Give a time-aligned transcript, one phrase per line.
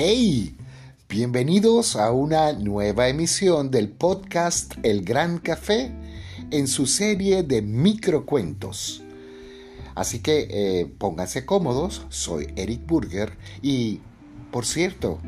[0.00, 0.56] Hey,
[1.08, 5.90] bienvenidos a una nueva emisión del podcast El Gran Café
[6.52, 9.02] en su serie de microcuentos.
[9.96, 14.00] Así que eh, pónganse cómodos, soy Eric Burger y,
[14.52, 15.18] por cierto,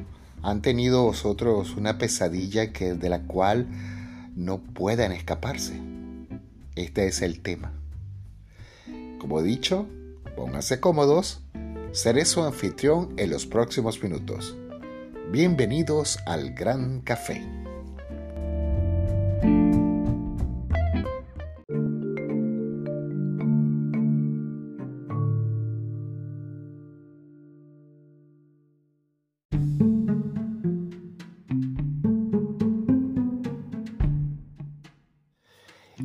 [0.41, 3.67] han tenido vosotros una pesadilla que, de la cual
[4.37, 5.81] no puedan escaparse.
[6.77, 7.73] Este es el tema.
[9.19, 9.89] Como he dicho,
[10.37, 11.41] pónganse cómodos
[11.93, 14.57] Seré su anfitrión en los próximos minutos.
[15.33, 17.60] Bienvenidos al Gran Café.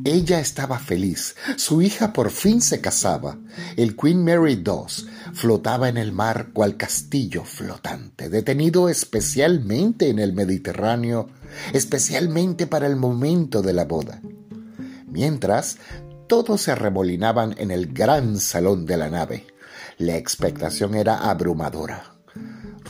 [0.06, 1.34] Ella estaba feliz.
[1.56, 3.38] Su hija por fin se casaba.
[3.76, 10.32] El Queen Mary II flotaba en el mar cual castillo flotante, detenido especialmente en el
[10.32, 11.26] Mediterráneo,
[11.72, 14.20] especialmente para el momento de la boda.
[15.08, 15.78] Mientras,
[16.28, 19.44] todos se arremolinaban en el gran salón de la nave.
[19.98, 22.15] La expectación era abrumadora.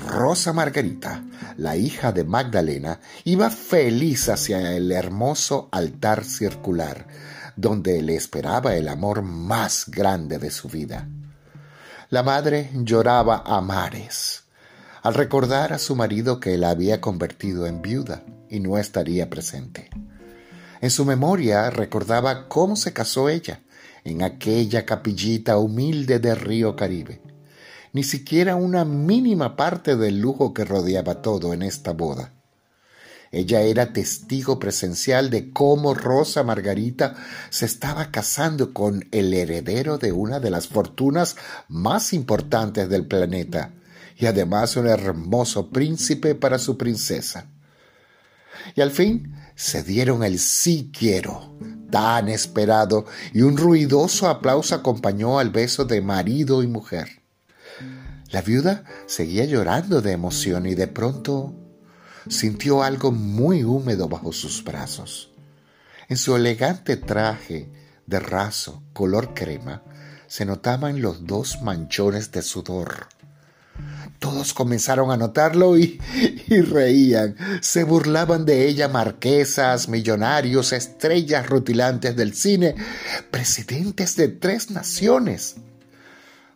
[0.07, 1.25] Rosa Margarita,
[1.57, 7.09] la hija de Magdalena, iba feliz hacia el hermoso altar circular,
[7.57, 11.09] donde le esperaba el amor más grande de su vida.
[12.09, 14.45] La madre lloraba a mares
[15.03, 19.91] al recordar a su marido que la había convertido en viuda y no estaría presente.
[20.81, 23.61] En su memoria recordaba cómo se casó ella
[24.05, 27.23] en aquella capillita humilde de Río Caribe
[27.97, 32.35] ni siquiera una mínima parte del lujo que rodeaba todo en esta boda.
[33.33, 37.17] Ella era testigo presencial de cómo Rosa Margarita
[37.49, 41.37] se estaba casando con el heredero de una de las fortunas
[41.69, 43.73] más importantes del planeta,
[44.19, 47.47] y además un hermoso príncipe para su princesa.
[48.75, 51.57] Y al fin se dieron el sí quiero,
[51.91, 57.26] tan esperado, y un ruidoso aplauso acompañó al beso de marido y mujer.
[58.31, 61.55] La viuda seguía llorando de emoción y de pronto
[62.29, 65.31] sintió algo muy húmedo bajo sus brazos.
[66.09, 67.69] En su elegante traje
[68.07, 69.83] de raso color crema
[70.27, 73.09] se notaban los dos manchones de sudor.
[74.19, 76.01] Todos comenzaron a notarlo y,
[76.49, 77.37] reían.
[77.61, 82.75] Se burlaban de ella marquesas, millonarios, estrellas rutilantes del cine,
[83.31, 85.57] presidentes de tres naciones.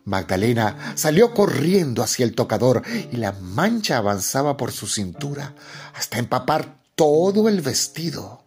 [0.05, 2.81] Magdalena salió corriendo hacia el tocador
[3.11, 5.55] y la mancha avanzaba por su cintura
[5.93, 8.41] hasta empapar todo el vestido.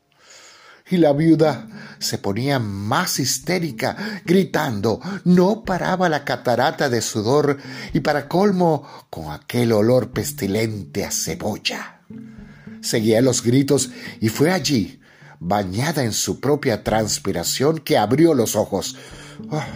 [0.90, 1.66] Y la viuda
[1.98, 5.00] se ponía más histérica, gritando.
[5.24, 7.56] No paraba la catarata de sudor
[7.94, 12.00] y para colmo con aquel olor pestilente a cebolla.
[12.82, 15.00] Seguía los gritos y fue allí,
[15.40, 18.96] bañada en su propia transpiración, que abrió los ojos.
[19.50, 19.66] Ah,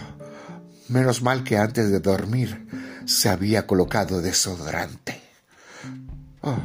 [0.89, 2.67] Menos mal que antes de dormir
[3.05, 5.21] se había colocado desodorante.
[6.41, 6.57] Oh.